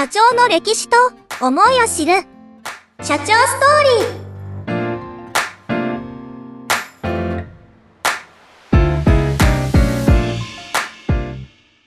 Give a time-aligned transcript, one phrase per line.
[0.00, 0.96] 社長の歴史と
[1.46, 2.22] 思いを知る。
[3.02, 3.90] 社長ストーリ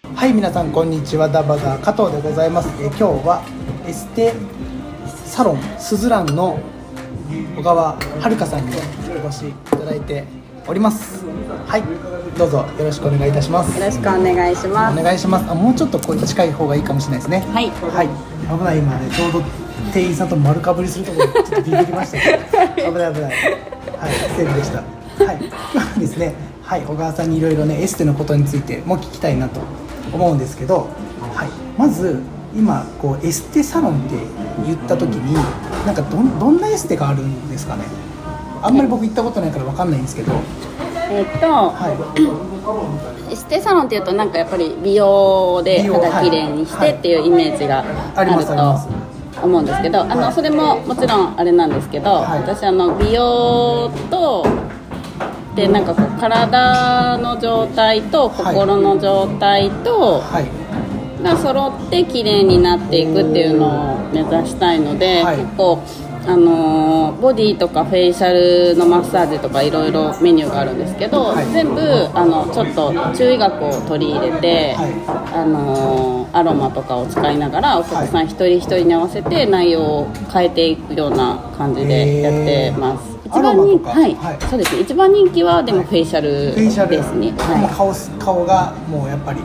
[0.05, 0.15] ー。
[0.15, 1.27] はい皆さんこんにちは。
[1.27, 2.69] ダバガ加藤でございます。
[2.83, 3.41] え今日は
[3.87, 4.35] エステ
[5.25, 6.59] サロンスズランの
[7.57, 8.75] 小川遥さんに
[9.23, 10.23] お越しいただいて
[10.67, 11.25] おります。
[11.65, 11.83] はい。
[12.37, 13.77] どうぞよろしくお願いいたします。
[13.77, 14.99] よろしくお願いします。
[14.99, 15.51] お願いします。
[15.51, 17.39] あもうちょっとこう近い方がいいかもしれないですね。
[17.53, 17.69] はい。
[17.69, 18.07] はい。
[18.57, 19.41] 危ない今ねちょうど
[19.93, 22.19] 店員さんと丸かぶりするところちょっとビビりました
[22.75, 22.89] けど。
[22.91, 23.31] 危ない危ない。
[23.31, 24.77] はいセーフでした。
[25.25, 25.51] はい。
[25.73, 26.33] 今ですね。
[26.63, 29.59] はい小川さんにいろいろねエステのことについても聞きたいなと
[30.11, 30.87] 思うんですけど。
[31.35, 31.49] はい。
[31.77, 32.19] まず
[32.55, 34.15] 今こうエステサロンって
[34.65, 35.35] 言った時に
[35.85, 37.83] なんかどんどんなエステがあるんですかね。
[38.63, 40.31] あんまり僕行ったことないからわかんないんですけど
[41.09, 41.89] えっと、は
[43.29, 47.79] いエステサロンっていうとなんかやっぱり美容で肌きれいにしてっていうイメージが
[48.15, 48.53] ああると
[49.41, 52.41] 思うんですけど、あはいのそれももちろんあれなんですけど、はい。
[52.41, 54.45] 私あの美容と
[55.55, 60.63] でなんかこう体の状態とはい心の状態と、はい。
[61.23, 65.37] が揃って綺麗になっていくっていうのを目指したいので、はい。
[65.37, 65.81] 結構
[66.25, 71.45] あのーボディとかフェイシャルのマッサージとかいろいろメニューがあるんですけど、はい。
[71.51, 71.81] 全部
[72.13, 74.91] あのちょっと注意学を取り入れて、はい。
[75.33, 83.13] あのーアロマとかを使いながらお客さん一人一人に合わせて内容を変えていくような感じでやってます。
[83.25, 84.37] 一番人はい、はい。
[84.49, 84.81] そうですね。
[84.81, 87.31] 一番人気はでもフェイシャルですね。
[87.31, 89.41] もう顔顔がもうやっぱり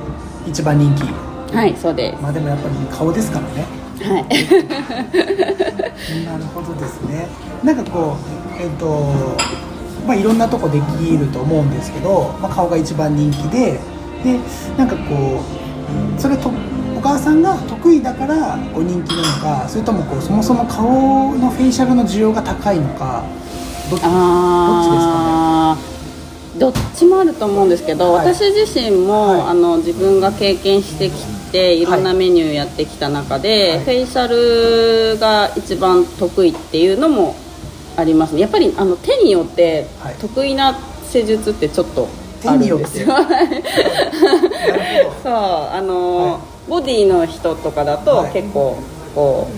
[0.47, 2.23] 一番人気はい、はい、そうです。
[2.23, 3.67] まあでもやっぱり顔ですからね。
[4.01, 4.25] はい。
[6.25, 7.27] なるほどですね。
[7.65, 9.13] なんかこうえっ、と
[10.07, 13.79] まあいろんなとこできると思うんですけど、まあ、顔が一番人気で
[14.25, 14.39] で
[14.77, 15.43] なんかこ
[16.17, 16.51] うそれと
[16.97, 19.23] お母さんが得意だからこう人気なの
[19.63, 23.25] かそれともこうそもそも顔のフェイシャルの需要が高いのか
[23.91, 25.99] どっちあー。
[26.59, 28.35] どっちもあると思うんですけど、はい。
[28.35, 29.41] 私自身も、はい。
[29.43, 31.13] あの自分が経験してき
[31.51, 31.85] てい。
[31.85, 33.81] ろんなメニューやってきた中で、はい。
[33.81, 37.35] フェイシャルが一番得意っていうのも
[37.97, 38.41] ありますね。
[38.41, 40.15] やっぱりあの手によってはい。
[40.15, 42.09] 得意な施術ってちょっと
[42.47, 43.07] あるんですよ、
[45.23, 45.33] そう。
[45.33, 46.41] あの、はい。
[46.71, 48.33] ボディの人とかだと、はい。
[48.33, 48.77] 結構
[49.15, 49.49] こ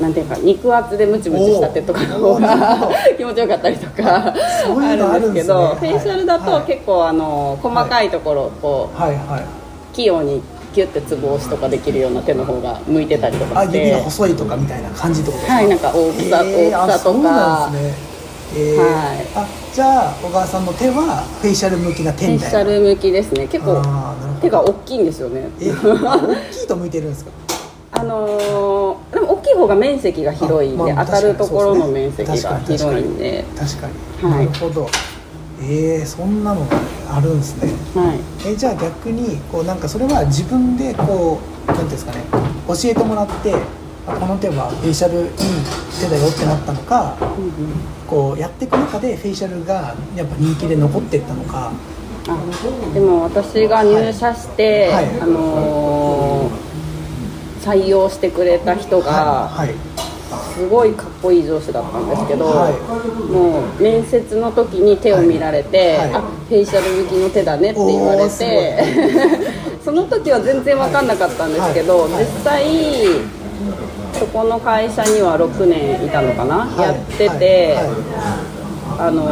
[0.00, 6.62] うなんていうか肉厚でムチムチした手とかの方が 気持ちよかったりとかあるんですけどフェイシャルだとはい。
[6.64, 9.14] 結構あの細かいところをこうどはい。
[9.14, 9.44] はい。
[9.94, 10.42] 器用に
[10.74, 15.54] ギュッてつぼ押しとかできるような手の方が向いてたりとかしてが細いとかみたいな感じってことですか？
[15.54, 17.70] はいなんか大きさ、えー大きさとか
[18.56, 18.76] えー。
[18.76, 19.26] はい。
[19.34, 22.58] あじゃあ小川さんの手はフェイシャル向きな手フェイみたいな？
[22.60, 23.46] シャル向きですね。
[23.48, 23.82] 結構
[24.40, 25.48] 手が大きいんですよね。
[25.60, 27.30] えあ大きいと向いてるんですか？
[27.96, 33.44] あのーでも大きい方が面積が広いんで、あまあ当たるところの確かに面積が広いんで。
[33.56, 33.86] 確か
[34.22, 34.46] に、はい。
[34.46, 34.88] なるほど
[35.66, 36.76] えー、そんなのが
[37.10, 37.72] あるんですね。
[37.94, 38.18] はい。
[38.46, 42.22] えじゃあ逆にこうなんかそれは自分でこうなんていうんですかね。
[42.68, 43.54] 教えてもらって
[44.06, 45.28] あこの手はフェイシャルいい
[46.00, 47.16] 手だよってなったのか
[48.06, 51.72] こうやっていく中でフェイシャルがやっぱ人気で残っていったのか。
[52.26, 52.38] あ
[52.94, 55.20] でも私が入社して、はい。
[55.20, 56.74] あのー
[57.64, 59.74] 採用してくれた人がはい、はい
[60.54, 62.72] すごいかっこいい上司だったんですけど、はい。
[63.30, 66.06] もう面接の時に手を見られて、はい。
[66.06, 66.14] はい。
[66.14, 68.84] あフェイシャル向きの手だねって言われて
[69.84, 72.64] その時は全然分かんなかったんですけど、実際
[74.18, 76.80] そこの会社には6年いたのかな、はい。
[76.82, 77.76] やってて、
[78.98, 79.22] あの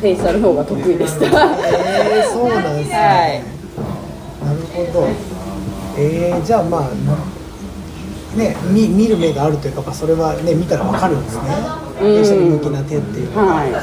[0.00, 1.26] フェイシャルの方が得意でした。
[1.26, 4.46] えー、そうなんですね、 はい。
[4.46, 5.06] なるほど。
[5.98, 7.35] えー、じゃあまあ
[8.36, 11.40] ね見見る目があるというか、まあ、それはね見たらわかるんですね。
[12.00, 12.12] うん。
[12.12, 13.32] フェイシャル向きな手っていう。
[13.34, 13.72] のは、はい。
[13.72, 13.80] な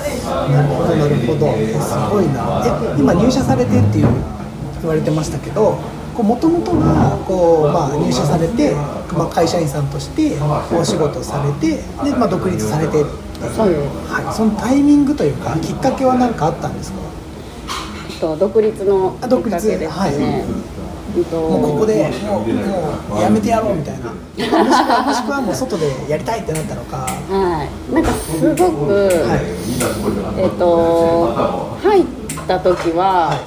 [0.62, 1.48] るほどなるほど。
[1.48, 2.64] えすごいな。
[2.66, 4.08] え今入社されてっていう
[4.82, 5.78] 言われてましたけど
[6.14, 8.76] もともとはこう、まあ、入社されて、
[9.18, 10.38] まあ、会社員さんとして
[10.72, 13.04] お仕事されてで、まあ、独立されて
[13.56, 14.14] そうです。
[14.14, 17.00] はい、そのタイミングというかきっかけは何かあったんですか？
[18.12, 20.46] えっと独立のきっかけですね、
[21.16, 24.10] もうここでもうもうやめてやろうみたいな。
[24.10, 26.98] もしくはもしくはもう外でやりたいってなったのか。
[26.98, 29.38] はい、なんかすごく、は
[30.38, 30.42] い。
[30.42, 32.06] えっ、と入っ
[32.48, 33.40] た時は、はい。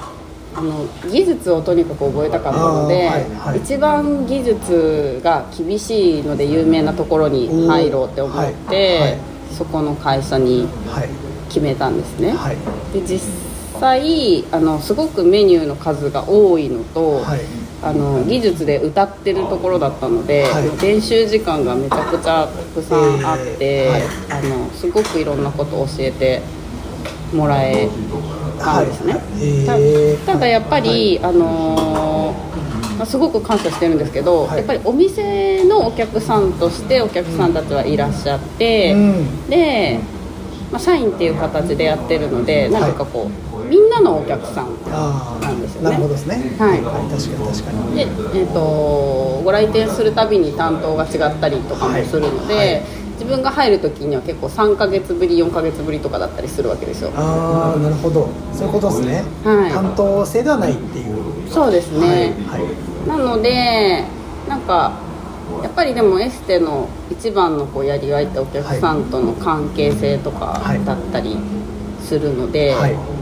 [0.58, 3.58] あの技術をとにかく覚えたかったので、はいはい。
[3.58, 8.34] 一番技術が厳しいので有名なところに入ろうって思っ
[8.68, 9.10] て、はい。
[9.10, 9.18] はい。
[9.52, 11.08] そこの会社にはい。
[11.48, 12.56] 決めたんですね、はい。
[12.92, 13.20] で実
[13.80, 17.40] 際あのすごくメニューの数が多いのと、はい。
[17.82, 20.82] ああの技術で歌ってるところだったので、はい。
[20.82, 23.90] 練習時間がめちゃくちゃたくさんあって、
[24.30, 26.42] あのすごくいろんなことを教えて
[27.34, 27.88] もらえ
[28.58, 29.14] たんですね、
[30.24, 34.58] たただやっぱり、あのーまあすごく感謝してるんですけど、はい。
[34.58, 39.50] やっぱりお店のお客さんとしてお客さんたちはいらっしゃって、うん。
[39.50, 40.00] で、
[40.72, 45.88] まあ、社員っていう形でやってるのでなんかこう、みんなのお客さんあなんですよね。
[45.88, 46.34] あなるほどですね。
[46.58, 46.80] はい。
[46.80, 47.96] 確かに確かに。
[47.96, 52.66] で、えー、とご来店するたびに担当が違ったりとかもするので、はい。
[52.66, 52.82] はい
[53.16, 57.10] 自分が入る時には結構3ヶ月ぶり4ヶ月ぶりとかだったりするわけですよ。
[57.16, 58.28] ああなるほど。
[58.52, 59.72] そういうことですね、はい。
[59.72, 61.50] 担当制ではないっていう。
[61.50, 63.08] そうですね、はい、はい。
[63.08, 64.04] なので
[64.48, 64.92] なんか
[65.62, 70.84] やっぱりでもエステの一番のこうやりがいってお客さんとの関係性とかはい。
[70.84, 71.38] だったり
[72.02, 73.15] するので、はい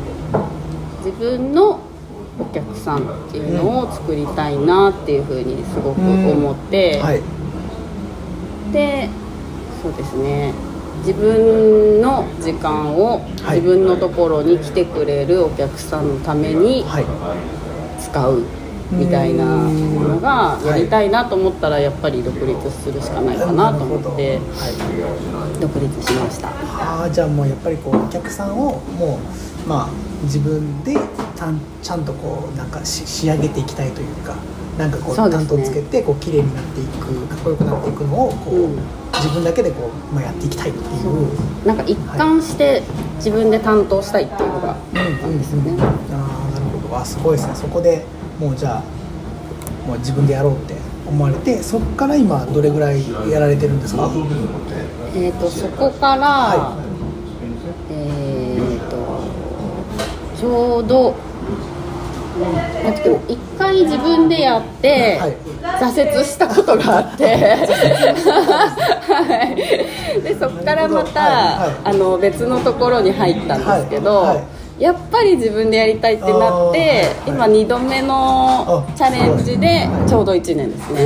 [1.05, 1.81] 自分の
[2.41, 7.23] お客さんっていうのを作りたいなっていうふうにすごく思って、はい。
[8.73, 9.11] で
[9.83, 10.55] そうですね。
[11.01, 13.61] 自分の時間をはい。
[13.61, 17.05] 自分のところに来てくれるお客さんのためにはい。
[18.01, 18.43] 使う
[18.91, 24.39] みたいなのがうんやりたいなと思ったらやっぱり独立するしかないかなと思って。
[24.39, 25.61] はい。
[25.61, 26.49] 独立しました。
[26.49, 29.89] ああじゃあもうやっぱりこうお客さんをもうまあ
[30.25, 34.35] 自分でちゃんちゃんとこうなんかし仕上げていきたいというか
[34.79, 38.79] なんかこう担当つけてこう綺麗になっていくかっこよくなっていくのをこう、うん。
[39.15, 41.67] 自分だけでこう、まあ、やっていきたいっていう。
[41.67, 42.83] なんか一貫して
[43.17, 45.77] 自分で担当したいっていうのがうんうんですよね。
[45.81, 46.97] ああなるほど。
[46.97, 47.55] あすごいですね。
[47.55, 48.05] そこで
[48.41, 48.83] もうじゃあ
[49.89, 50.75] もう自分でやろうって
[51.07, 54.11] 思われてそこから今どれぐらいやられてるんですか？
[55.15, 56.77] えー、とそこから、は
[57.91, 58.24] えー、と
[60.45, 61.15] ちょうど
[62.85, 65.37] なんていうか一回自分でやって、はい。
[65.81, 67.35] 挫折したことがあって、は
[70.19, 74.43] い、でそこからまた、あの別のところに入ったんですけど、
[74.79, 80.09] やっぱり自分でやりたいってなって、今2度目のあチャレンジではい。
[80.09, 81.05] ちょうど1年ですね。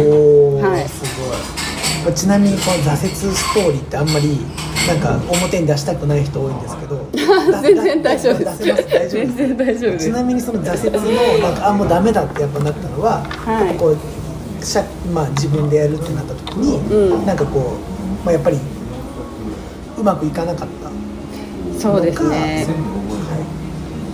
[0.62, 0.88] はい。
[0.88, 1.67] すごい
[2.12, 4.38] ちなみにこの挫折ストーリーってあんまり
[4.86, 7.08] なんか表に出したくない人多いんですけど。
[7.62, 8.58] 全然大丈夫です。
[8.58, 13.74] 大丈夫全然大丈夫ちなみにその挫折のなんかあもうダメだってやっぱなったのは、はい。
[13.76, 17.26] こうしゃまあ、自分でやるってなった時に、うん。
[17.26, 17.76] なんかこ
[18.22, 18.58] う、まあ、やっぱり
[19.96, 21.80] うまくいかなかった。
[21.80, 22.66] そうですね。
[22.66, 22.78] は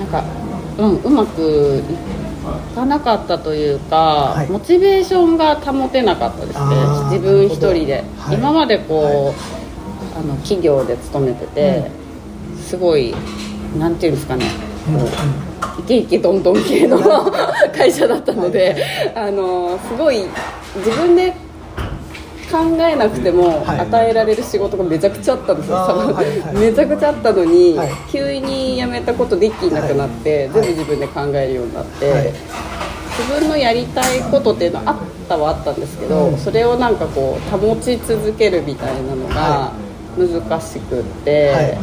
[0.01, 0.25] なんか、
[0.79, 2.14] うん、うまくい
[2.75, 3.97] かなかったというか、
[4.37, 4.51] はい。
[4.51, 6.77] モチベーションが保てなかったですね。
[7.11, 8.37] 自分一人で、はい。
[8.37, 9.35] 今までこう、はい。
[10.17, 11.91] あの企業で勤めてて、
[12.61, 13.15] すごい
[13.79, 14.47] なんていうんですかね。
[14.89, 15.07] うんこ
[15.79, 16.99] う、イケイケどんどん系の
[17.77, 18.77] 会社だったので、
[19.15, 20.25] あのすごい
[20.77, 21.33] 自分で
[22.55, 23.81] 考えなくてもはい。
[23.81, 26.57] 与えられる仕事がめちゃくちゃあったんですよ、はいはい。
[26.57, 27.91] めちゃくちゃあったのに、はい。
[28.09, 30.63] 急に辞めたことできなくなって、はい。
[30.63, 32.33] 全部自分で考えるようになって、はい。
[33.19, 34.97] 自分のやりたいことっていうのはあっ
[35.29, 36.39] たはあったんですけど、うん。
[36.39, 39.73] それをなんかこう保ち続けるみたいなのがは
[40.17, 41.79] 難しくって、はい。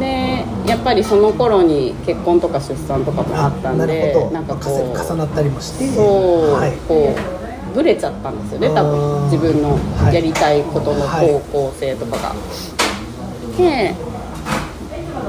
[0.00, 5.88] でやっぱりその頃に結婚とか出産とかもあったんでなんかこ重う重なったりもして。
[5.88, 6.72] そう、はい。
[6.88, 7.33] こう
[7.74, 9.78] ブレちゃったんですよね多分自分の
[10.12, 12.34] やりたいことのはい方向性とかが。
[13.58, 13.94] で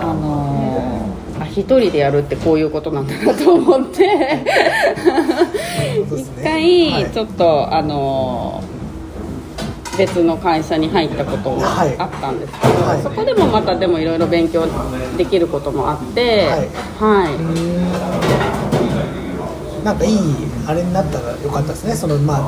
[0.01, 4.45] あのーあ一人でやるってこういうことなんだなと思って。
[6.07, 6.11] 一
[6.41, 6.43] ね。
[6.43, 8.75] 回ちょっと、あのー
[9.97, 11.93] 別の会社に入ったこともあはい。
[11.93, 13.01] ったんですけど、はい。
[13.01, 14.65] そこでもまたでもいろいろ勉強
[15.17, 16.47] できることもあって
[16.99, 18.74] はい、
[19.85, 20.17] なんかいい
[20.65, 21.93] あれになったらよかったですね。
[21.93, 22.41] そのまあ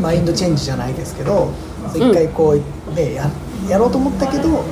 [0.00, 1.52] マインドチェンジじゃないですけど
[1.92, 3.28] 一回こう、ねや
[3.68, 4.62] やろうと思ったけど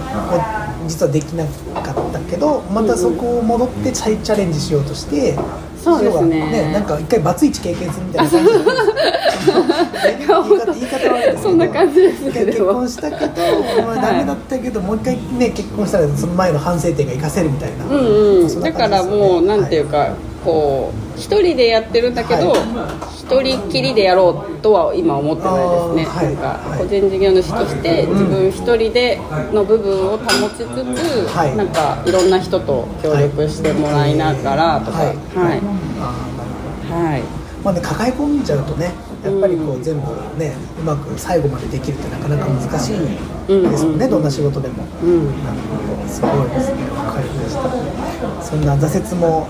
[0.86, 1.44] 実はできな
[1.82, 5.36] かったけどまたそこを戻ってチャチャレンジしようとして
[5.76, 6.72] そうですね。
[6.72, 8.46] なんか一回バツイチ経験するみたいな感じ。
[8.46, 20.14] で 言い方言い方悪いですけどそんな感じですね一回結婚したけど、まあ、ダメだったけど、もう一回ね結婚したらその前の反省点が生かせるみたいな、うんうん、そんなだからもうなんていうか、
[20.44, 26.78] こう一人でやってるんだけど、は一人きりでやろうとは今思ってないですね、なんかはい。
[26.80, 29.18] 個人事業主として自分一人で
[29.52, 31.56] の部分を保ちつつ、はい。
[31.56, 35.16] なんかいろんな人と協力してもらいながらとか、はい。
[36.92, 37.22] はい。
[37.64, 38.92] まあね、抱え込んじゃうとね
[39.24, 40.02] やっぱりこう全部
[40.38, 43.08] ねうまく最後までできるってなかなか難しいで
[43.74, 45.42] すよね、どんな仕事でも、うん。
[45.42, 45.56] なる
[45.88, 46.82] ほどすごいですね。
[46.90, 48.42] わかりました。
[48.42, 49.48] そんな挫折も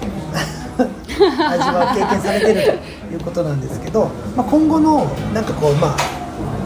[0.79, 2.79] 味は経験されてる
[3.09, 5.97] ということなんですけど、まあ、今後のなんかこうまあ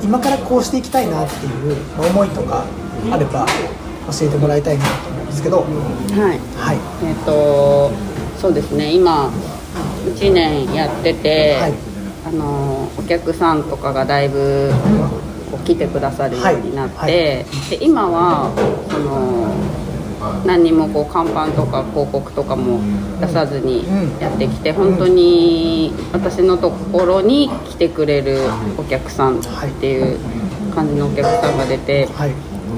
[0.02, 2.64] 今からこうしていきたいなっていうまあ思いとか
[3.10, 3.46] あれば
[4.10, 5.58] 教えてもらいたいなと思うんですけど。
[5.58, 6.38] はい。
[6.56, 6.78] はい。
[7.04, 7.90] えっ、と
[8.38, 8.94] そうですね。
[8.94, 9.30] 今
[10.06, 11.74] 1年やってて、はい。
[12.26, 14.70] あのお客さんとかがだいぶ
[15.50, 17.12] こう来てくださるようになって、はい。
[17.12, 17.70] はい。
[17.70, 18.50] で今は
[18.90, 19.37] その
[20.44, 22.80] 何にもこう看板とか広告とかも
[23.20, 28.38] 出さずにうんやってきて、本当に私のところに来てくれる
[28.76, 29.42] お客さんっ
[29.80, 30.18] ていう
[30.74, 32.30] 感じのお客さんが出て、はい。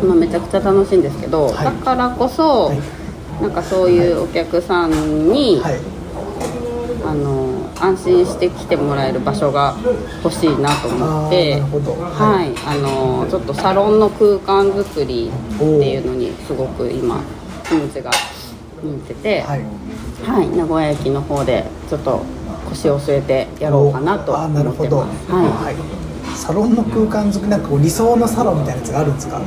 [0.05, 1.65] まあ、めちゃくちゃ楽しいんですけど、はい。
[1.65, 2.79] だからこそ、はい。
[3.43, 5.81] なんかそういうお客さんに、はい。
[7.05, 7.50] あの
[7.81, 9.77] 安心して来てもらえる場所が
[10.23, 17.21] 欲しいなと思ってはい、あのちょっとサロンの空間作りっていうのにすごく今
[17.69, 18.11] 気持ちが
[18.83, 19.65] 向いてて、はい。
[20.23, 22.23] はい、名古屋駅の方でちょっと
[22.69, 25.33] 腰を据えてやろうかなと思ってます。
[25.33, 25.77] ははい。
[26.37, 29.39] サロンの空間作りなんかこう理想のサロンみたいなやつがあるんですか？
[29.39, 29.43] い、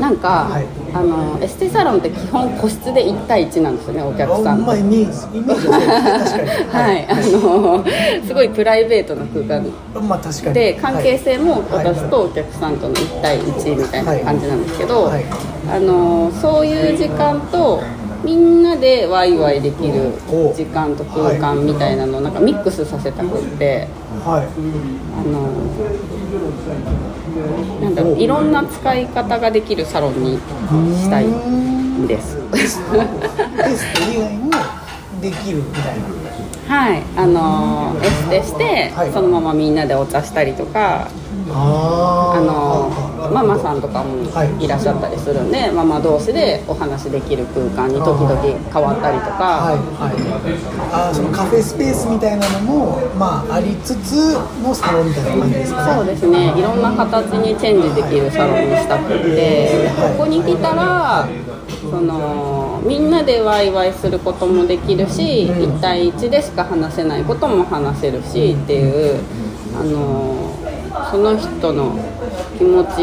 [0.00, 0.66] なんか、はい。
[0.92, 9.62] あのエステサロンって基本個室で1対1なんですよねお客さんまあイメージイメージはい、あのすごいプライベートな空間。
[10.08, 10.54] まあ確かに。
[10.54, 15.24] で関係性もはい私とお客さんとの1対1みたいな感じなんですけど、はい。
[15.70, 17.80] あのそういう時間と
[18.24, 20.52] みんなでワイワイできるお。
[20.52, 23.86] 時間と空間みたいなのをなんかミックスさせたくって。
[24.24, 24.44] はい。
[24.44, 25.46] あの
[27.80, 32.36] なんだろういろんな使い方ができるサロンにしたいんです。
[32.52, 34.50] テスト以外も
[35.20, 36.74] できるみたいな。
[36.74, 39.12] はい、あのエステして、はい。
[39.12, 41.08] そのままみんなでお茶したりとか
[41.52, 42.89] あの
[43.32, 49.44] ママさんとかもはいいらっしゃったりするんで、ママ同士でお話できる空間に時々変わったりとはいか、
[50.04, 50.14] はい。
[50.92, 55.94] あーそのカフェスペースみたいなのもまあありつつのサロンみたいな感じですかね。
[55.94, 56.58] そうですね。
[56.58, 60.18] いろんな形にチェンジできるサロンにしたくって、はい。
[60.18, 61.28] ここに来たら
[61.80, 65.76] そのみんなでワイワイすることもできるし、うん。
[65.76, 69.20] 1対1でしか話せないことも話せるしっていう
[69.78, 70.50] あの
[71.10, 71.96] その人の
[72.60, 72.98] 気持ち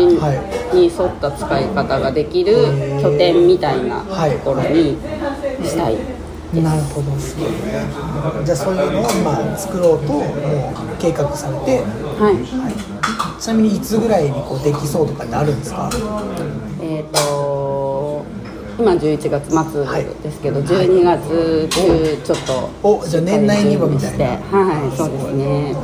[0.71, 2.53] に沿った使い方ができる
[3.01, 4.05] 拠点みたいなと
[4.45, 4.95] ころに
[5.65, 5.97] したい。
[6.61, 7.11] なるほど。
[7.19, 7.49] すごい
[8.45, 10.23] じゃあそういうのをまあ作ろうともう
[10.99, 12.35] 計画されて、はい。
[12.35, 12.69] は
[13.39, 15.89] い、ちなみにいつぐらいにこうできそうとかってあるんですか？
[16.79, 18.23] えー、と
[18.77, 19.63] 今11月は
[19.99, 20.03] い。
[20.03, 24.25] 末ですけど、12月中ちょっとおじゃあ年内にはみたいな。
[24.27, 25.75] はいそうですね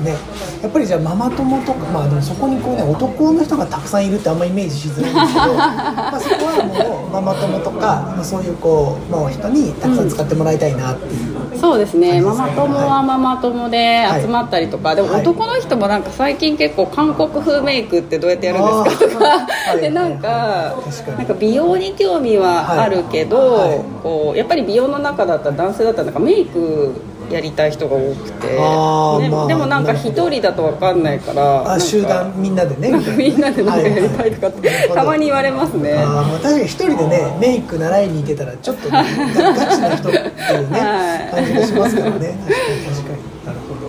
[0.00, 0.16] ね
[0.62, 7.78] やっぱりじゃあママ友とかまあでもそこにこうね男の人がたくさんいるってあんまイメージしづらいんですけど まあそこはもうママ友とか
[8.16, 12.20] まあそういうこうもう人にたくさん使ってもらいたいなっていう、そうですね。
[12.20, 15.22] ママ友ははママ友で集まったりとか、でもはい。
[15.22, 20.74] 男の人もなんか最近結構韓国風メイクってどうやってやるんですかとか、 でなんか
[21.16, 23.68] なんか美容に興味はあるけど、はい。
[23.70, 23.80] はい。
[24.02, 26.92] こうやっぱり美容の中だったら男性だったらなんかメイク
[27.30, 31.72] やりたい人が多くて、ねあーまあでもなんか一人だと分かんないから。
[31.72, 35.94] あ集団みんなでね みんなでなんかやりたいとかってはいはいたまに言われますね。
[35.94, 39.04] あーまあ確かに一人でねメイク習いに行ってたらちょっと、ね、
[39.36, 41.34] ガ ガチな人っていうね、はい。
[41.34, 42.16] 感じがしますからね。
[42.16, 43.46] 確かに確かに。
[43.46, 43.88] なるほど。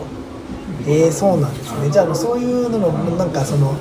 [0.88, 1.90] えー、そうなんですね。
[1.92, 3.74] じゃあそういうのもなんかその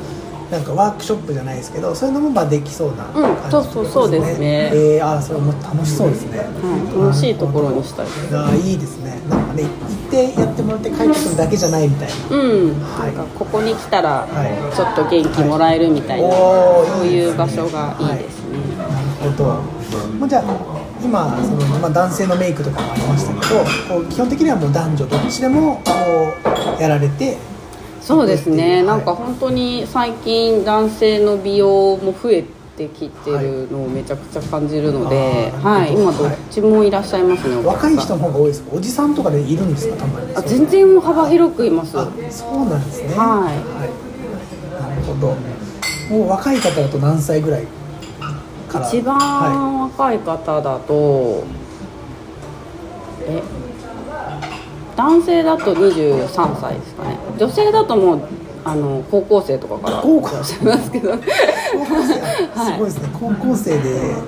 [0.51, 4.71] なんかワークショップじゃないですけどそういうのもまあできそうな感じ、うんそうそうそうですね。
[4.73, 6.49] えー、あーそれも楽しそうですね、はい、
[7.03, 8.07] 楽しいところにしたい。
[8.07, 8.37] です。
[8.37, 9.21] あーいいですね。
[9.29, 9.73] なんかね行っ
[10.11, 12.37] てやってもらって帰ってくるだけじゃないみたいな。
[12.37, 13.15] うん、はい。
[13.15, 14.27] なんかここに来たらは
[14.73, 14.77] い。
[14.77, 18.91] ちょっと元気もらえるみたいな、おーそういう場所がいいですね、なる
[19.33, 19.45] ほど。
[20.19, 20.43] もうじゃあ
[21.03, 25.93] 今そのまあ男性のメイクとかもありましたけど、こう基本的にはもう男女どっちでもこ
[26.79, 27.39] うやられて、
[28.01, 32.45] そうですね、はいなんか本当に最近男性の美容も増え
[32.77, 38.71] てきてるのをめちゃくちゃ感じるので、あーはい、今どっちもいらっしゃいますね、若い人の方が多いですか。
[38.77, 40.35] おじさんとかでいるんですかたまに。
[40.35, 43.15] あ全然幅広くいますあそうなんですね。
[43.15, 44.81] はいい。
[44.81, 45.37] なるほど。
[46.11, 47.67] もう若い方だと何歳ぐらい。
[48.71, 51.45] 一は番若い方だと、
[53.27, 53.43] え
[54.99, 57.17] 男性だと23歳ですかね。
[57.39, 58.21] 女性だともう
[58.65, 61.19] あの高校生とかから高校いらっしゃいますけどい。
[61.73, 62.21] 高校生、
[62.61, 62.73] はい。
[62.73, 63.09] すごいですね。
[63.13, 63.79] 高校生で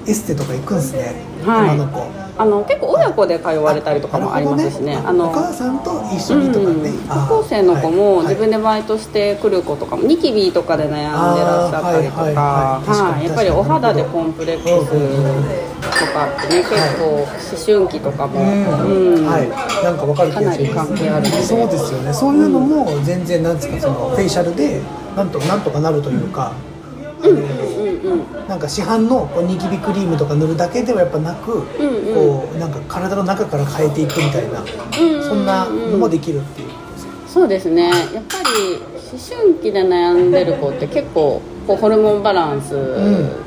[0.07, 1.17] エステとか行くんですね。
[1.45, 1.71] はい。
[1.71, 2.07] 女の子。
[2.39, 5.03] あの結構親子で通われたりとかもありますしね。
[5.05, 6.99] あのお母さんと一緒にとかね、うん
[7.29, 8.27] 高校生の子もはい。
[8.29, 12.81] 自分でバイトしてくる子とかもニキビとかで悩んでらっしゃったりとか。
[13.25, 19.17] やっぱりお肌でコンプレックスかってね結構思春期とかも、うん。
[19.17, 19.27] うん。
[19.27, 19.49] はい、
[19.85, 21.27] なんかわかるかなり関係ある。
[21.27, 22.13] そうですよね。
[22.13, 24.81] そういうのも全然なんですかそのフェイシャルで
[25.17, 26.53] なんとなんとかなるというか、
[27.23, 27.39] あのうん。
[27.39, 28.49] うん。
[28.49, 32.15] なんか市販のこうニキビクリームとか塗るだけではやっぱなく、んうん。
[32.15, 35.23] こうなんか体の中から変えていくみたいな、うん。
[35.23, 36.69] そんなのもできるっていう。
[37.27, 37.89] そうですね。
[38.13, 38.83] やっぱり
[39.13, 42.75] 思春期で悩んでる子って結構こうホルモンバランス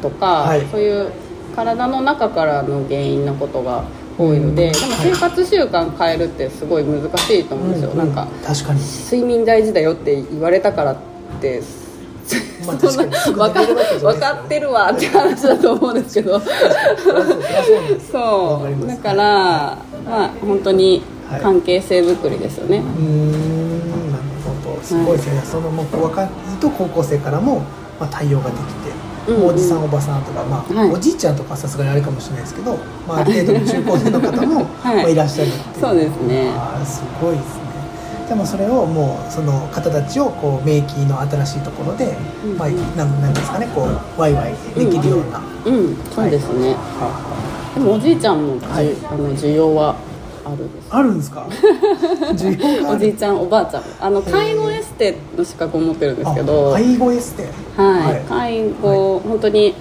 [0.01, 0.47] とか、うん。
[0.47, 0.65] はい。
[0.71, 1.11] そういう
[1.55, 3.83] 体の中からの原因のことが
[4.17, 4.71] 多いので、うん。
[4.73, 8.79] でも生活習慣変えるってすごい難しいと思うんですよ、うなんか確かに。
[8.81, 10.97] 睡眠大事だよって言われたからっ
[11.41, 11.61] て
[12.65, 13.65] まあ確か分か
[13.99, 16.39] 分かってるわって話だと思うんですけど。
[18.11, 21.03] そうだからまあ本当に
[21.41, 24.23] 関係性づくりですよね、うーんなる
[24.63, 24.81] ほど。
[24.83, 26.29] すごいですね、そのもう若い
[26.59, 27.59] と高校生からも、
[27.99, 28.91] まあ、対応ができて、
[29.27, 30.91] うんうんおじさんおばさんとか、まあはい。
[30.91, 32.77] おじいちゃんとかはさすがにあれかもしれないですけど、
[33.07, 35.15] まあ、ある程度の中高生の方も、は いまあ、い。
[35.15, 35.85] らっしゃるっていう。
[35.85, 36.51] そうですね。
[36.85, 37.63] すごいですね。
[38.27, 43.87] でもそれをもうその方たちをこう免疫の新しいところで、うんまあ、なんなんですかねこ
[44.17, 48.95] うワイワイできるような、うんそうですね、はあはでもおじいちゃんもはい。
[49.11, 49.95] あの需要は
[50.53, 50.87] あるんです。
[50.91, 51.47] ああるんですか？
[52.91, 53.83] おじいちゃんおばあちゃん。
[53.99, 56.69] あの介護エステの資格を持ってるんですけど。
[56.69, 57.47] あ介護エステ？
[57.75, 58.21] はい、はい。
[58.21, 59.73] 介護、本当に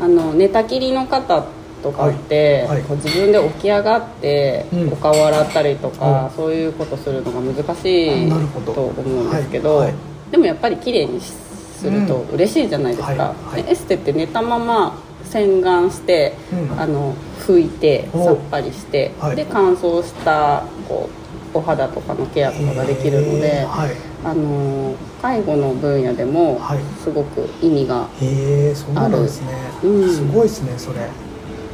[0.00, 1.44] あの寝たきりの方
[1.82, 2.78] とかって、はい。
[2.78, 2.82] はい。
[2.82, 4.92] こう自分で起き上がって、うん。
[4.92, 8.28] お顔洗ったりとか、はそういうことするのが難しい
[8.64, 9.86] と思うんですけど、はい。
[9.86, 9.94] はい。
[10.30, 13.54] でもやっぱり綺麗にすると嬉しいじゃないですか、はい。
[13.54, 13.62] はい。
[13.62, 16.80] でエステって寝たまま洗顔して、うん。
[16.80, 17.14] あの
[17.46, 18.24] 拭いてお。
[18.24, 19.36] さっぱりして、はい。
[19.36, 21.10] で乾燥したこ
[21.54, 23.66] うお肌とかのケアとかができるのへでー。
[23.66, 23.90] はい。
[24.24, 26.78] あの介護の分野でもはい。
[27.02, 29.48] すごく意味が、へえそうなんですね、
[29.84, 30.12] うん。
[30.12, 31.08] すごいですねそれ。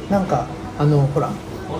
[0.09, 1.31] なんかあのほら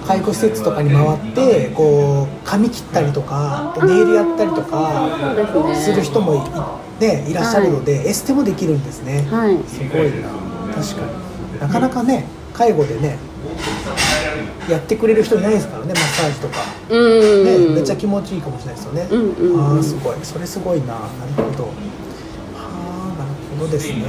[0.07, 5.09] 介護施設とかに回ってこう髪切ったりとかネイルやったりとか
[5.75, 6.47] する人も
[6.99, 9.57] い,、ね、いらっしゃるので、エステもできるんですね、はい。
[9.67, 10.29] すごいな。
[10.73, 11.22] 確かに
[11.63, 13.17] なかなかね介護でね
[14.69, 17.69] やってくれる人いないですからねマッサージとか、うーん。
[17.69, 19.75] ねめっちゃ気持ちいいかもしれないですよね、うんうんうん。
[19.77, 20.15] ああすごい。
[20.23, 20.87] それすごいな。
[20.87, 20.99] なる
[21.35, 21.63] ほど。
[21.63, 21.71] は
[23.15, 24.03] あなるほどですね。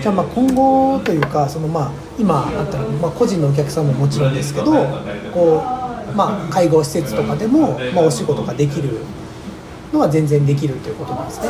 [0.00, 4.72] じゃあまあ今後というかそのまあ今あったら、まあ、個人のお客さんももちろんですけど
[5.32, 5.62] こ
[6.12, 9.00] うまあ介護施設とかでも、まあ、お仕事ができる
[9.92, 11.48] のは全然できるということなんですね。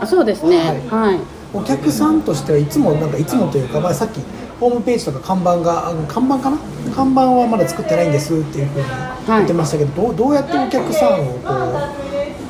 [0.00, 0.58] あそうですね。
[0.58, 0.80] はい。
[0.88, 1.20] はい、
[1.54, 4.20] お客さんとしてはいつもなんかいつもというか、まあ、さっき
[4.58, 6.58] ホームページとか看板があの看板かな？
[6.94, 8.86] 看板はまだ作ってないんですっていうふうに
[9.26, 11.48] 言ってましたけど、どうどうやってお客さんをこ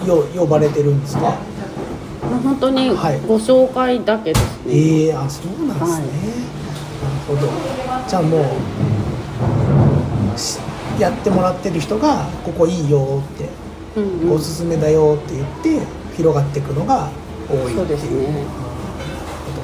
[0.04, 1.36] うよ呼ばれてるんですか？
[2.42, 3.20] 本当にはい。
[3.20, 6.02] ご紹介だけですね、ええあそうなんですね、はい。
[6.02, 6.08] な
[7.10, 7.48] るほど。
[8.08, 8.40] じゃあも
[10.34, 10.58] うし
[10.98, 13.48] やってもらってる人がここいいよって、
[13.96, 14.32] うんうん。
[14.32, 15.86] おすすめだよって言って
[16.16, 17.10] 広がっていくのが
[17.48, 17.76] 多いっていう。
[17.76, 18.63] そうですね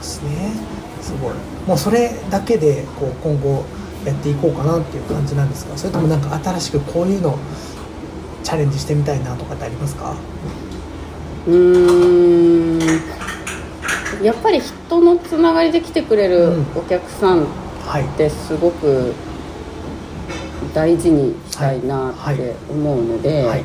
[0.01, 0.53] ですね。
[1.01, 1.35] すごい。
[1.67, 3.65] もうそれだけでこう今後
[4.05, 7.39] やっていこうかなっていう感じなんですかそれともなんか新しくこういうの
[8.43, 10.17] チャレンジしてみたいなとかってありますか？
[11.47, 12.81] うーん。
[14.25, 16.67] やっぱり人のつながりで来てくれるうん。
[16.77, 17.47] お客さん
[17.87, 18.05] はい。
[18.05, 19.15] ってすごく
[20.75, 23.65] 大事にしたいなって思うので、はいはい、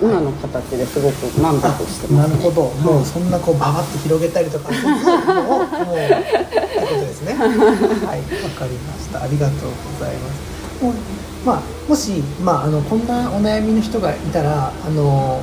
[0.00, 2.12] 今の形ですごく満足して。
[2.12, 4.82] ます、ね、なるほど、もうそんなこうババって広げたりとか もう
[5.52, 5.76] もうって
[6.80, 7.34] ことですね。
[7.34, 7.48] はい。
[7.48, 7.54] わ
[8.50, 9.22] かりました。
[9.22, 10.84] ありがとうございます。
[10.84, 10.94] もう
[11.44, 15.40] まあもし、まあ、あのこんなお悩みの人がいたらあの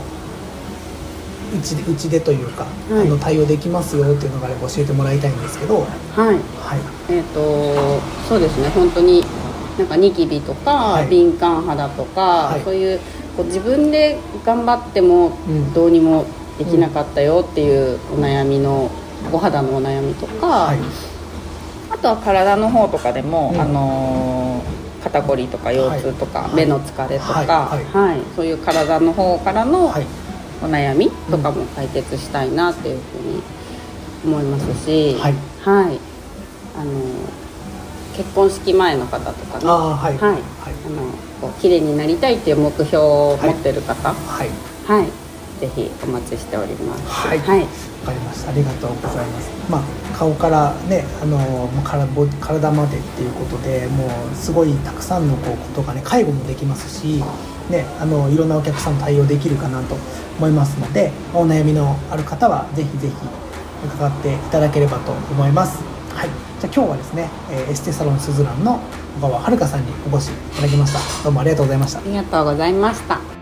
[1.55, 3.07] うちでうちでというか、はい。
[3.07, 5.75] あの対応できますよっていうのがあれば教えてもらいたいんですけど。
[5.75, 5.85] はい。
[6.15, 6.39] はい。
[7.09, 7.39] えっ、と
[8.27, 8.69] そうですね。
[8.69, 9.23] 本当に
[9.77, 11.07] なんかニキビとか、はい。
[11.07, 12.61] 敏感肌とか、はい。
[12.61, 12.99] そういう
[13.39, 15.73] こう自分で頑張ってもうん。
[15.73, 16.25] どうにも
[16.57, 18.91] できなかったよっていうお悩みの
[19.31, 20.77] お肌のお悩みとか、はい。
[21.89, 23.61] あとは体の方とかでも、うん。
[23.61, 26.55] あのー肩こりとか腰痛とか、はい。
[26.55, 27.85] 目の疲れとか、はい。
[27.85, 28.19] はい。
[28.35, 30.05] そういう体の方からのはい。
[30.61, 33.41] お悩みとかも解決したいなっていうふうに
[34.25, 35.33] 思いますし、はい。
[35.61, 35.99] はい。
[36.75, 36.91] あの
[38.19, 39.65] 結婚式前の方とかね。
[39.65, 40.17] はい。
[40.17, 40.33] はい。
[40.33, 40.41] はい。
[40.85, 41.03] あの
[41.39, 44.13] こう綺麗になりたいっていう目標を持ってる方。
[44.13, 44.49] はい。
[44.85, 45.05] はい、
[45.61, 47.07] ぜひお待ちしております。
[47.07, 47.39] はい。
[47.39, 47.67] はい、わ
[48.07, 48.51] かりました。
[48.51, 49.49] ありがとうございます。
[49.69, 57.23] まあ顔からね、あのもう体ボ体までっていうことで、もうすごいたくさんのこうことがね、介護もできますし、
[57.69, 59.95] ね、あのいろんなお客さん対応できるかなと
[60.37, 63.13] 思いますので、お悩みのある方はぜひぜひ
[63.85, 65.88] 伺っていただければと思います。
[66.19, 66.29] はい、
[66.59, 68.81] じゃあ今日はですね、えーエステサロンスズランの
[69.21, 71.23] 小川遥さんにお越しいただきました。
[71.23, 71.99] どうもありがとうございました。
[71.99, 73.38] ありがとうございました。